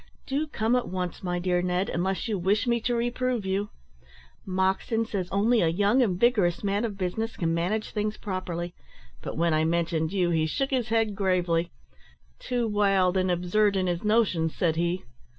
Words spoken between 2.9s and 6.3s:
reprove you. Moxton says only a young and